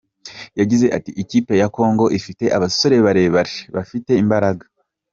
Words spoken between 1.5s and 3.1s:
ya Congo ifite abasore